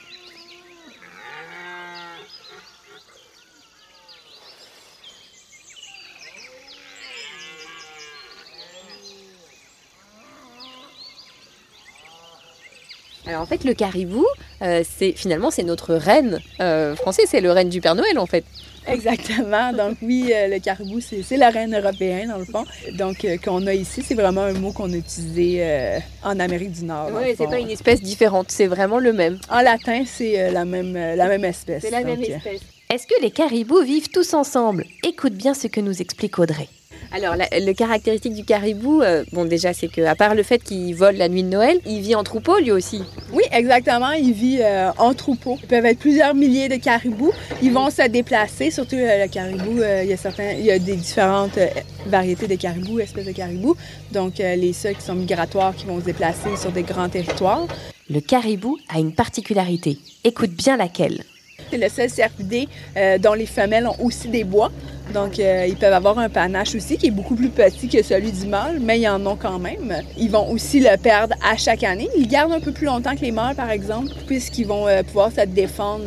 Alors 13.30 13.42
en 13.42 13.46
fait, 13.46 13.62
le 13.62 13.74
caribou, 13.74 14.26
euh, 14.60 14.82
c'est 14.98 15.12
finalement 15.12 15.52
c'est 15.52 15.62
notre 15.62 15.94
reine 15.94 16.40
euh, 16.58 16.96
français, 16.96 17.22
c'est 17.26 17.40
le 17.40 17.52
reine 17.52 17.68
du 17.68 17.80
Père 17.80 17.94
Noël 17.94 18.18
en 18.18 18.26
fait. 18.26 18.44
Exactement. 18.88 19.72
Donc 19.72 19.98
oui, 20.02 20.32
euh, 20.34 20.48
le 20.48 20.58
caribou, 20.58 20.98
c'est 21.00 21.36
la 21.36 21.50
reine 21.50 21.76
européenne 21.76 22.30
dans 22.30 22.38
le 22.38 22.44
fond. 22.44 22.64
Donc 22.98 23.24
euh, 23.24 23.36
qu'on 23.36 23.68
a 23.68 23.74
ici, 23.74 24.02
c'est 24.04 24.16
vraiment 24.16 24.42
un 24.42 24.54
mot 24.54 24.72
qu'on 24.72 24.92
a 24.92 24.96
utilisé 24.96 25.58
euh, 25.60 26.00
en 26.24 26.40
Amérique 26.40 26.72
du 26.72 26.84
Nord. 26.84 27.10
Oui, 27.14 27.34
c'est 27.38 27.46
pas 27.46 27.60
une 27.60 27.70
espèce 27.70 28.02
différente, 28.02 28.46
c'est 28.50 28.66
vraiment 28.66 28.98
le 28.98 29.12
même. 29.12 29.38
En 29.48 29.60
latin, 29.60 30.02
c'est 30.04 30.40
euh, 30.40 30.50
la 30.50 30.64
même 30.64 30.96
euh, 30.96 31.14
la 31.14 31.28
même 31.28 31.44
espèce. 31.44 31.82
C'est 31.82 31.92
la 31.92 32.02
même 32.02 32.16
Donc, 32.16 32.30
euh, 32.30 32.36
espèce. 32.36 32.60
Est-ce 32.92 33.06
que 33.06 33.22
les 33.22 33.30
caribous 33.30 33.82
vivent 33.84 34.08
tous 34.08 34.34
ensemble? 34.34 34.84
Écoute 35.06 35.34
bien 35.34 35.54
ce 35.54 35.68
que 35.68 35.80
nous 35.80 36.02
explique 36.02 36.40
Audrey. 36.40 36.66
Alors, 37.12 37.34
la- 37.34 37.48
le 37.58 37.72
caractéristique 37.72 38.34
du 38.34 38.44
caribou, 38.44 39.02
euh, 39.02 39.24
bon, 39.32 39.44
déjà, 39.44 39.72
c'est 39.72 39.88
que 39.88 40.00
à 40.02 40.14
part 40.14 40.36
le 40.36 40.44
fait 40.44 40.62
qu'il 40.62 40.94
vole 40.94 41.16
la 41.16 41.28
nuit 41.28 41.42
de 41.42 41.48
Noël, 41.48 41.80
il 41.84 42.00
vit 42.02 42.14
en 42.14 42.22
troupeau 42.22 42.58
lui 42.60 42.70
aussi. 42.70 43.02
Oui, 43.32 43.42
exactement. 43.50 44.12
Il 44.12 44.32
vit 44.32 44.58
euh, 44.60 44.90
en 44.96 45.12
troupeau. 45.14 45.58
Il 45.60 45.66
peuvent 45.66 45.86
être 45.86 45.98
plusieurs 45.98 46.34
milliers 46.34 46.68
de 46.68 46.76
caribous. 46.76 47.32
Ils 47.62 47.72
vont 47.72 47.90
se 47.90 48.06
déplacer, 48.08 48.70
surtout 48.70 48.94
euh, 48.94 49.24
le 49.24 49.28
caribou. 49.28 49.80
euh, 49.80 50.02
il 50.04 50.10
y 50.10 50.12
a 50.12 50.16
certains, 50.16 50.52
il 50.52 50.64
y 50.64 50.70
a 50.70 50.78
des 50.78 50.94
différentes 50.94 51.58
euh, 51.58 51.66
variétés 52.06 52.46
de 52.46 52.54
caribous, 52.54 53.00
espèces 53.00 53.26
de 53.26 53.32
caribous. 53.32 53.76
Donc, 54.12 54.38
euh, 54.38 54.54
les 54.54 54.72
seuls 54.72 54.94
qui 54.94 55.02
sont 55.02 55.14
migratoires, 55.14 55.74
qui 55.74 55.86
vont 55.86 55.98
se 55.98 56.04
déplacer 56.04 56.56
sur 56.56 56.70
des 56.70 56.84
grands 56.84 57.08
territoires. 57.08 57.66
Le 58.08 58.20
caribou 58.20 58.78
a 58.88 59.00
une 59.00 59.12
particularité. 59.12 59.98
Écoute 60.22 60.50
bien 60.50 60.76
laquelle. 60.76 61.24
C'est 61.70 61.78
le 61.78 61.88
seul 61.88 62.10
cervidé 62.10 62.68
euh, 62.96 63.18
dont 63.18 63.34
les 63.34 63.46
femelles 63.46 63.86
ont 63.86 63.96
aussi 64.04 64.26
des 64.28 64.42
bois. 64.42 64.72
Donc, 65.12 65.38
euh, 65.38 65.66
ils 65.68 65.76
peuvent 65.76 65.92
avoir 65.92 66.18
un 66.18 66.28
panache 66.28 66.74
aussi 66.74 66.96
qui 66.96 67.08
est 67.08 67.10
beaucoup 67.10 67.34
plus 67.34 67.48
petit 67.48 67.88
que 67.88 68.02
celui 68.02 68.32
du 68.32 68.46
mâle, 68.46 68.78
mais 68.80 69.00
ils 69.00 69.08
en 69.08 69.24
ont 69.26 69.36
quand 69.36 69.58
même. 69.58 70.02
Ils 70.16 70.30
vont 70.30 70.50
aussi 70.50 70.80
le 70.80 70.96
perdre 70.96 71.34
à 71.42 71.56
chaque 71.56 71.82
année. 71.82 72.08
Ils 72.16 72.28
gardent 72.28 72.52
un 72.52 72.60
peu 72.60 72.72
plus 72.72 72.86
longtemps 72.86 73.14
que 73.14 73.22
les 73.22 73.32
mâles, 73.32 73.56
par 73.56 73.70
exemple, 73.70 74.12
puisqu'ils 74.26 74.66
vont 74.66 74.86
euh, 74.86 75.02
pouvoir 75.02 75.30
se 75.32 75.44
défendre, 75.46 76.04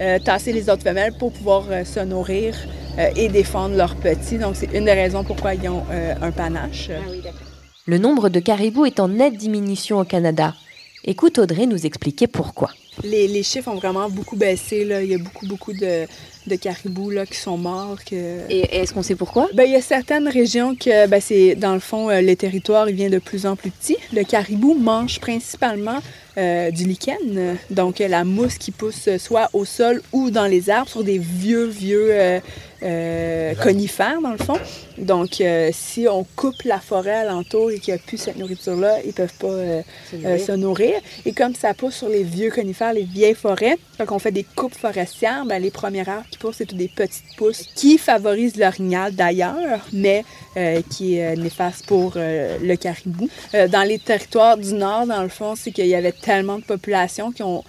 euh, 0.00 0.18
tasser 0.18 0.52
les 0.52 0.70
autres 0.70 0.82
femelles 0.82 1.14
pour 1.18 1.32
pouvoir 1.32 1.64
se 1.84 2.00
nourrir 2.00 2.54
et 3.16 3.28
défendre 3.28 3.76
leurs 3.76 3.96
petits. 3.96 4.38
Donc, 4.38 4.54
c'est 4.54 4.72
une 4.72 4.84
des 4.84 4.92
raisons 4.92 5.24
pourquoi 5.24 5.54
ils 5.54 5.68
ont 5.68 5.82
un 6.22 6.30
panache. 6.30 6.90
Le 7.86 7.98
nombre 7.98 8.28
de 8.28 8.38
caribous 8.38 8.86
est 8.86 9.00
en 9.00 9.08
nette 9.08 9.36
diminution 9.36 9.98
au 9.98 10.04
Canada. 10.04 10.54
Écoute 11.06 11.38
Audrey 11.38 11.66
nous 11.66 11.84
expliquer 11.84 12.26
pourquoi. 12.26 12.70
Les, 13.02 13.28
les 13.28 13.42
chiffres 13.42 13.70
ont 13.70 13.74
vraiment 13.76 14.08
beaucoup 14.08 14.36
baissé. 14.36 14.84
Là. 14.84 15.02
Il 15.02 15.10
y 15.10 15.14
a 15.14 15.18
beaucoup, 15.18 15.46
beaucoup 15.46 15.74
de, 15.74 16.06
de 16.46 16.56
caribous 16.56 17.10
là, 17.10 17.26
qui 17.26 17.36
sont 17.36 17.58
morts. 17.58 17.98
Que... 18.08 18.40
Et, 18.48 18.76
est-ce 18.76 18.94
qu'on 18.94 19.02
sait 19.02 19.14
pourquoi? 19.14 19.48
Ben, 19.52 19.64
il 19.64 19.72
y 19.72 19.76
a 19.76 19.82
certaines 19.82 20.28
régions 20.28 20.74
que, 20.74 21.06
ben, 21.06 21.20
c'est, 21.20 21.56
dans 21.56 21.74
le 21.74 21.80
fond, 21.80 22.08
euh, 22.08 22.22
le 22.22 22.34
territoire 22.36 22.88
il 22.88 22.96
vient 22.96 23.10
de 23.10 23.18
plus 23.18 23.44
en 23.44 23.54
plus 23.54 23.70
petit. 23.70 23.98
Le 24.14 24.22
caribou 24.22 24.74
mange 24.74 25.20
principalement 25.20 25.98
euh, 26.36 26.72
du 26.72 26.84
lichen, 26.84 27.56
donc 27.70 28.00
la 28.00 28.24
mousse 28.24 28.58
qui 28.58 28.72
pousse 28.72 29.06
euh, 29.06 29.18
soit 29.18 29.50
au 29.52 29.64
sol 29.64 30.02
ou 30.12 30.30
dans 30.30 30.46
les 30.46 30.68
arbres 30.68 30.90
sur 30.90 31.04
des 31.04 31.18
vieux, 31.18 31.66
vieux 31.66 32.08
euh, 32.10 32.40
euh, 32.84 33.54
conifères, 33.54 34.20
dans 34.20 34.32
le 34.32 34.36
fond. 34.38 34.58
Donc, 34.98 35.40
euh, 35.40 35.70
si 35.72 36.06
on 36.06 36.26
coupe 36.36 36.62
la 36.64 36.78
forêt 36.78 37.14
alentour 37.14 37.70
et 37.70 37.78
qu'il 37.78 37.94
n'y 37.94 37.98
a 37.98 38.02
plus 38.02 38.18
cette 38.18 38.36
nourriture-là, 38.36 38.98
ils 39.04 39.08
ne 39.08 39.12
peuvent 39.12 39.38
pas 39.38 39.46
euh, 39.46 39.82
se 40.12 40.52
nourrir. 40.52 40.94
Et 41.24 41.32
comme 41.32 41.54
ça 41.54 41.72
pousse 41.72 41.94
sur 41.94 42.10
les 42.10 42.24
vieux 42.24 42.50
conifères, 42.50 42.92
les 42.92 43.04
vieilles 43.04 43.34
forêts, 43.34 43.78
quand 43.98 44.16
on 44.16 44.18
fait 44.18 44.32
des 44.32 44.44
coupes 44.44 44.74
forestières, 44.74 45.46
ben, 45.46 45.62
les 45.62 45.70
premières 45.70 46.10
arbres 46.10 46.26
qui 46.30 46.36
poussent, 46.36 46.56
c'est 46.56 46.66
toutes 46.66 46.76
des 46.76 46.90
petites 46.94 47.36
pousses 47.38 47.64
qui 47.74 47.96
favorisent 47.96 48.56
l'orignal 48.56 49.14
d'ailleurs, 49.14 49.80
mais 49.92 50.24
qui 50.90 51.16
est 51.16 51.36
néfaste 51.36 51.86
pour 51.86 52.14
le 52.16 52.74
caribou. 52.76 53.28
Dans 53.52 53.86
les 53.86 53.98
territoires 53.98 54.56
du 54.56 54.74
Nord, 54.74 55.06
dans 55.06 55.22
le 55.22 55.28
fond, 55.28 55.54
c'est 55.56 55.70
qu'il 55.72 55.86
y 55.86 55.94
avait 55.94 56.12
tellement 56.12 56.58
de 56.58 56.64
populations 56.64 57.32
qui 57.32 57.42
ont 57.42 57.64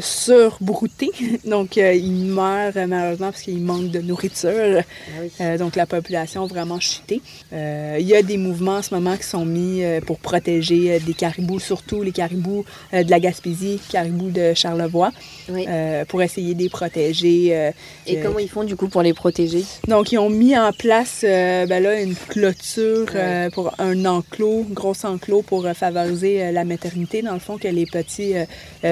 surbrouté. 0.00 1.10
Donc, 1.44 1.76
ils 1.76 2.24
meurent 2.26 2.72
malheureusement 2.86 3.30
parce 3.30 3.42
qu'ils 3.42 3.62
manquent 3.62 3.90
de 3.90 4.00
nourriture. 4.00 4.49
Euh, 4.50 5.58
donc, 5.58 5.76
la 5.76 5.86
population 5.86 6.44
a 6.44 6.46
vraiment 6.46 6.80
chuté. 6.80 7.20
Euh, 7.52 7.96
il 8.00 8.06
y 8.06 8.14
a 8.14 8.22
des 8.22 8.36
mouvements 8.36 8.76
en 8.76 8.82
ce 8.82 8.94
moment 8.94 9.16
qui 9.16 9.24
sont 9.24 9.44
mis 9.44 9.82
euh, 9.82 10.00
pour 10.00 10.18
protéger 10.18 10.98
des 11.00 11.14
caribous, 11.14 11.60
surtout 11.60 12.02
les 12.02 12.12
caribous 12.12 12.64
de 12.92 13.10
la 13.10 13.20
Gaspésie, 13.20 13.80
caribous 13.90 14.30
de 14.30 14.54
Charlevoix, 14.54 15.12
Oui. 15.48 15.66
pour 16.08 16.22
essayer 16.22 16.54
de 16.54 16.62
les 16.62 16.68
protéger. 16.68 17.70
Et 18.06 18.20
comment 18.22 18.38
ils 18.38 18.48
font 18.48 18.64
du 18.64 18.76
coup 18.76 18.88
pour 18.88 19.02
les 19.02 19.14
protéger? 19.14 19.64
Donc, 19.88 20.12
ils 20.12 20.18
ont 20.18 20.30
mis 20.30 20.56
en 20.56 20.72
place 20.72 21.20
ben 21.22 21.82
là, 21.82 22.00
une 22.00 22.14
clôture 22.14 23.06
pour 23.52 23.72
un 23.78 24.04
enclos, 24.04 24.66
un 24.70 24.72
gros 24.72 24.94
enclos 25.04 25.42
pour 25.42 25.66
favoriser 25.74 26.52
la 26.52 26.64
maternité, 26.64 27.22
dans 27.22 27.34
le 27.34 27.40
fond, 27.40 27.58
que 27.58 27.68
les 27.68 27.86
petits 27.86 28.34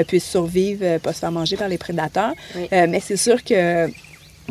puissent 0.07 0.31
survivre, 0.31 0.99
pas 0.99 1.13
se 1.13 1.21
faire 1.21 1.33
manger 1.33 1.57
par 1.57 1.69
les 1.69 1.79
prédateurs. 1.79 2.33
Oui. 2.57 2.69
Mais 2.71 3.01
c'est 3.01 3.17
sûr 3.17 3.43
que 3.43 3.89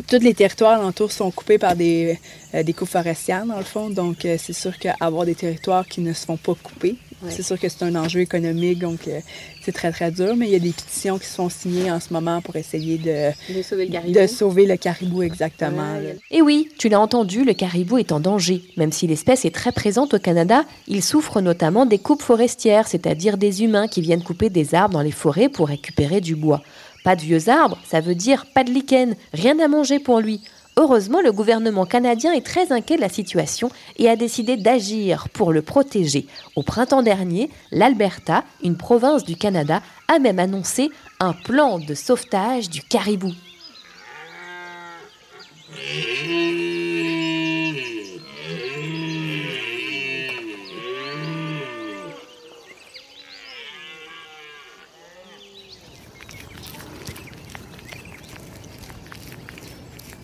tous 0.06 0.18
les 0.20 0.34
territoires 0.34 0.78
alentours 0.80 1.12
sont 1.12 1.30
coupés 1.30 1.58
par 1.58 1.74
des, 1.76 2.18
euh, 2.54 2.62
des 2.62 2.72
coupes 2.72 2.88
forestières, 2.88 3.44
dans 3.46 3.58
le 3.58 3.64
fond. 3.64 3.90
Donc, 3.90 4.24
euh, 4.24 4.36
c'est 4.38 4.52
sûr 4.52 4.78
qu'avoir 4.78 5.24
des 5.26 5.34
territoires 5.34 5.86
qui 5.86 6.00
ne 6.00 6.12
se 6.12 6.24
font 6.24 6.36
pas 6.36 6.54
couper, 6.62 6.96
Ouais. 7.20 7.32
c'est 7.32 7.42
sûr 7.42 7.58
que 7.58 7.68
c'est 7.68 7.82
un 7.82 7.96
enjeu 7.96 8.20
économique, 8.20 8.78
donc 8.78 9.08
euh, 9.08 9.18
c'est 9.64 9.72
très, 9.72 9.90
très 9.90 10.12
dur. 10.12 10.36
Mais 10.36 10.46
il 10.46 10.52
y 10.52 10.54
a 10.54 10.60
des 10.60 10.70
pétitions 10.70 11.18
qui 11.18 11.26
se 11.26 11.34
font 11.34 11.48
signer 11.48 11.90
en 11.90 11.98
ce 11.98 12.12
moment 12.12 12.40
pour 12.40 12.54
essayer 12.54 12.96
de, 12.96 13.32
De 13.52 13.60
sauver 13.62 13.86
le 13.86 13.92
caribou 13.92 14.12
de 14.20 14.26
sauver 14.28 14.66
le 14.66 14.76
caribou 14.76 15.22
exactement. 15.22 15.94
Ouais. 15.94 16.16
Et 16.30 16.42
oui, 16.42 16.68
tu 16.78 16.88
l'as 16.88 17.00
entendu, 17.00 17.42
le 17.44 17.54
caribou 17.54 17.98
est 17.98 18.12
en 18.12 18.20
danger. 18.20 18.62
Même 18.76 18.92
si 18.92 19.08
l'espèce 19.08 19.44
est 19.44 19.50
très 19.52 19.72
présente 19.72 20.14
au 20.14 20.20
Canada, 20.20 20.64
il 20.86 21.02
souffre 21.02 21.40
notamment 21.40 21.86
des 21.86 21.98
coupes 21.98 22.22
forestières, 22.22 22.86
c'est-à-dire 22.86 23.36
des 23.36 23.64
humains 23.64 23.88
qui 23.88 24.00
viennent 24.00 24.22
couper 24.22 24.48
des 24.48 24.76
arbres 24.76 24.94
dans 24.94 25.02
les 25.02 25.10
forêts 25.10 25.48
pour 25.48 25.66
récupérer 25.66 26.20
du 26.20 26.36
bois. 26.36 26.62
Pas 27.08 27.16
de 27.16 27.22
vieux 27.22 27.48
arbres, 27.48 27.78
ça 27.86 28.02
veut 28.02 28.14
dire 28.14 28.44
pas 28.52 28.64
de 28.64 28.70
lichen, 28.70 29.16
rien 29.32 29.58
à 29.60 29.66
manger 29.66 29.98
pour 29.98 30.20
lui. 30.20 30.42
Heureusement, 30.76 31.22
le 31.22 31.32
gouvernement 31.32 31.86
canadien 31.86 32.34
est 32.34 32.44
très 32.44 32.70
inquiet 32.70 32.96
de 32.96 33.00
la 33.00 33.08
situation 33.08 33.70
et 33.96 34.10
a 34.10 34.14
décidé 34.14 34.58
d'agir 34.58 35.30
pour 35.30 35.54
le 35.54 35.62
protéger. 35.62 36.26
Au 36.54 36.62
printemps 36.62 37.00
dernier, 37.00 37.48
l'Alberta, 37.72 38.44
une 38.62 38.76
province 38.76 39.24
du 39.24 39.36
Canada, 39.36 39.80
a 40.06 40.18
même 40.18 40.38
annoncé 40.38 40.90
un 41.18 41.32
plan 41.32 41.78
de 41.78 41.94
sauvetage 41.94 42.68
du 42.68 42.82
caribou. 42.82 43.32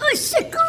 Au 0.00 0.16
secours. 0.16 0.60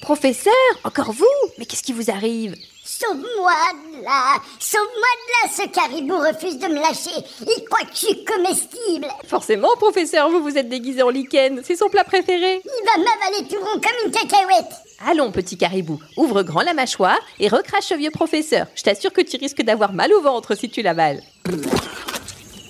Professeur, 0.00 0.52
encore 0.84 1.12
vous. 1.12 1.24
Mais 1.58 1.64
qu'est-ce 1.64 1.82
qui 1.82 1.92
vous 1.92 2.10
arrive? 2.10 2.54
Sauve-moi 2.84 3.52
de 3.96 4.04
là. 4.04 4.34
Sauve-moi 4.60 4.90
de 4.92 5.48
là 5.48 5.50
Ce 5.50 5.68
caribou 5.68 6.18
refuse 6.18 6.58
de 6.58 6.66
me 6.66 6.74
lâcher. 6.74 7.24
Il 7.40 7.64
croit 7.64 7.86
que 7.86 7.94
je 7.94 8.06
suis 8.06 8.24
comestible? 8.24 9.08
Forcément, 9.26 9.74
professeur, 9.76 10.28
vous 10.28 10.42
vous 10.42 10.58
êtes 10.58 10.68
déguisé 10.68 11.02
en 11.02 11.08
lichen. 11.08 11.62
C'est 11.64 11.76
son 11.76 11.88
plat 11.88 12.04
préféré. 12.04 12.60
Il 12.64 12.86
va 12.86 12.98
m'avaler 12.98 13.48
tout 13.48 13.58
rond 13.58 13.80
comme 13.80 14.06
une 14.06 14.10
cacahuète. 14.12 14.72
Allons, 15.06 15.32
petit 15.32 15.56
caribou, 15.56 15.98
ouvre 16.16 16.42
grand 16.42 16.62
la 16.62 16.74
mâchoire 16.74 17.18
et 17.40 17.48
recrache 17.48 17.84
ce 17.86 17.94
vieux 17.94 18.10
professeur. 18.10 18.66
Je 18.74 18.82
t'assure 18.82 19.12
que 19.12 19.22
tu 19.22 19.36
risques 19.38 19.62
d'avoir 19.62 19.92
mal 19.94 20.12
au 20.12 20.20
ventre 20.20 20.54
si 20.54 20.68
tu 20.68 20.82
l'avales. 20.82 21.22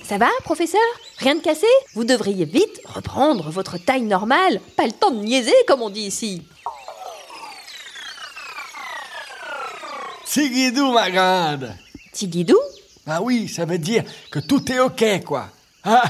Ça 0.08 0.18
va, 0.18 0.28
professeur? 0.44 0.80
Rien 1.18 1.37
de 1.37 1.40
cassé? 1.40 1.66
Vous 1.94 2.04
devriez 2.04 2.44
vite 2.44 2.80
reprendre 2.87 3.50
votre 3.50 3.78
taille 3.78 4.02
normale. 4.02 4.61
Pas 4.76 4.87
le 4.87 4.92
temps 4.92 5.11
de 5.11 5.23
niaiser, 5.23 5.54
comme 5.66 5.83
on 5.83 5.90
dit 5.90 6.02
ici. 6.02 6.42
Tigidou, 10.26 10.92
ma 10.92 11.11
grande 11.11 11.73
Tigidou? 12.12 12.59
Ah 13.06 13.23
oui, 13.23 13.49
ça 13.49 13.64
veut 13.64 13.78
dire 13.78 14.02
que 14.30 14.40
tout 14.40 14.71
est 14.73 14.80
OK, 14.80 15.04
quoi. 15.25 15.49
Ah, 15.85 16.02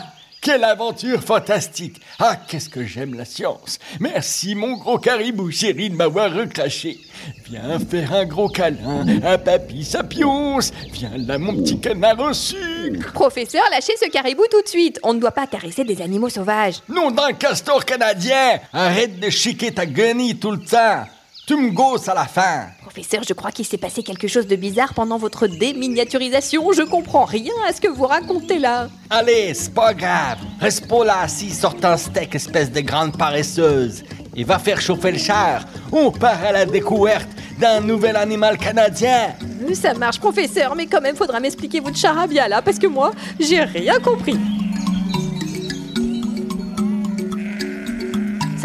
quelle 0.45 0.63
aventure 0.63 1.23
fantastique 1.23 2.01
Ah, 2.21 2.37
qu'est-ce 2.37 2.69
que 2.69 2.85
j'aime 2.85 3.15
la 3.15 3.25
science 3.25 3.79
Merci, 3.99 4.55
mon 4.55 4.77
gros 4.77 4.99
caribou 4.99 5.51
chéri, 5.51 5.89
de 5.89 5.97
m'avoir 5.97 6.33
reclaché. 6.33 7.01
Viens 7.47 7.79
faire 7.79 8.13
un 8.13 8.27
gros 8.27 8.49
câlin 8.51 9.07
à 9.25 9.39
Papy 9.39 9.83
Sapiens. 9.83 10.59
Viens 10.93 11.17
là, 11.17 11.39
mon 11.39 11.55
petit 11.57 11.81
canard 11.81 12.21
au 12.21 12.33
sucre. 12.35 13.13
Professeur, 13.15 13.63
lâchez 13.71 13.95
ce 13.99 14.11
caribou 14.11 14.43
tout 14.51 14.61
de 14.61 14.69
suite. 14.69 15.01
On 15.03 15.15
ne 15.15 15.19
doit 15.19 15.33
pas 15.33 15.47
caresser 15.47 15.83
des 15.85 16.03
animaux 16.03 16.29
sauvages. 16.29 16.81
Non 16.91 17.11
d'un 17.11 17.33
castor 17.33 17.83
canadien 17.85 18.61
Arrête 18.75 19.19
de 19.19 19.31
chiquer 19.31 19.73
ta 19.73 19.87
guenille 19.87 20.37
tout 20.39 20.51
le 20.51 20.59
temps 20.61 21.05
Tu 21.47 21.57
me 21.57 21.71
gosses 21.71 22.09
à 22.09 22.15
la 22.15 22.27
fin 22.27 22.67
Professeur, 22.95 23.25
je 23.29 23.35
crois 23.35 23.51
qu'il 23.51 23.65
s'est 23.65 23.77
passé 23.77 24.05
quelque 24.05 24.29
chose 24.29 24.47
de 24.47 24.55
bizarre 24.55 24.95
pendant 24.95 25.19
votre 25.19 25.49
déminiaturisation. 25.49 26.71
Je 26.71 26.83
comprends 26.83 27.25
rien 27.25 27.53
à 27.69 27.73
ce 27.73 27.81
que 27.81 27.89
vous 27.89 28.07
racontez 28.07 28.61
là. 28.61 28.87
Allez, 29.11 29.53
c'est 29.53 29.75
pas 29.75 29.93
grave. 29.93 30.39
Reste 30.61 30.87
pas 30.87 31.05
là 31.05 31.19
assis, 31.23 31.51
sort 31.51 31.75
un 31.83 31.97
steak, 31.97 32.37
espèce 32.37 32.71
de 32.71 32.81
grande 32.83 33.19
paresseuse. 33.19 34.05
Et 34.37 34.45
va 34.45 34.61
faire 34.61 34.81
chauffer 34.81 35.11
le 35.11 35.19
char. 35.19 35.65
On 35.91 36.13
part 36.13 36.41
à 36.45 36.53
la 36.53 36.67
découverte 36.67 37.29
d'un 37.59 37.81
nouvel 37.81 38.15
animal 38.15 38.59
canadien. 38.59 39.35
Ça 39.73 39.93
marche, 39.95 40.21
professeur, 40.21 40.77
mais 40.77 40.87
quand 40.87 41.01
même, 41.01 41.17
faudra 41.17 41.41
m'expliquer 41.41 41.81
votre 41.81 41.97
charabia 41.97 42.47
là, 42.47 42.63
parce 42.63 42.79
que 42.79 42.87
moi, 42.87 43.11
j'ai 43.41 43.65
rien 43.65 43.99
compris. 43.99 44.39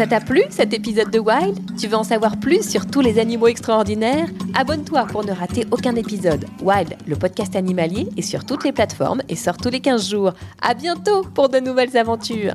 Ça 0.00 0.06
t'a 0.06 0.20
plu 0.20 0.40
cet 0.48 0.72
épisode 0.72 1.10
de 1.10 1.18
Wild? 1.18 1.76
Tu 1.78 1.86
veux 1.86 1.94
en 1.94 2.04
savoir 2.04 2.40
plus 2.40 2.66
sur 2.66 2.86
tous 2.86 3.02
les 3.02 3.18
animaux 3.18 3.48
extraordinaires? 3.48 4.28
Abonne-toi 4.54 5.04
pour 5.04 5.26
ne 5.26 5.30
rater 5.30 5.66
aucun 5.70 5.94
épisode. 5.94 6.46
Wild, 6.62 6.96
le 7.06 7.16
podcast 7.16 7.54
animalier, 7.54 8.08
est 8.16 8.22
sur 8.22 8.46
toutes 8.46 8.64
les 8.64 8.72
plateformes 8.72 9.20
et 9.28 9.36
sort 9.36 9.58
tous 9.58 9.68
les 9.68 9.80
15 9.80 10.08
jours. 10.08 10.32
À 10.62 10.72
bientôt 10.72 11.20
pour 11.34 11.50
de 11.50 11.60
nouvelles 11.60 11.98
aventures. 11.98 12.54